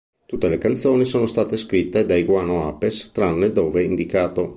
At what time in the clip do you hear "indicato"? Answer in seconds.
3.83-4.49